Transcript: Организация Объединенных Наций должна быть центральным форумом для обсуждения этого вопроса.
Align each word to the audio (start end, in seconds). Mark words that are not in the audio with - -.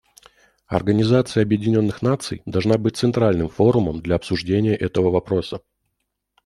Организация 0.65 1.43
Объединенных 1.43 2.01
Наций 2.01 2.41
должна 2.47 2.79
быть 2.79 2.97
центральным 2.97 3.49
форумом 3.49 4.01
для 4.01 4.15
обсуждения 4.15 4.75
этого 4.75 5.11
вопроса. 5.11 5.61